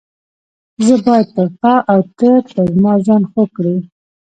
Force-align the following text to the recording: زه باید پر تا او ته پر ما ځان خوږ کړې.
زه 0.85 0.95
باید 1.05 1.27
پر 1.35 1.47
تا 1.61 1.73
او 1.91 1.99
ته 2.17 2.29
پر 2.51 2.69
ما 2.83 2.93
ځان 3.05 3.23
خوږ 3.31 3.49
کړې. 3.57 3.75